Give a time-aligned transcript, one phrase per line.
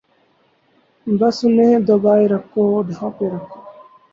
[1.07, 3.59] بس انہیں دبائے رکھو، ڈھانپے رکھو۔